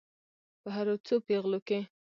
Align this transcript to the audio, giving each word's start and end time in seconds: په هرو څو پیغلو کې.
په 0.61 0.69
هرو 0.75 0.95
څو 1.05 1.15
پیغلو 1.27 1.59
کې. 1.67 1.79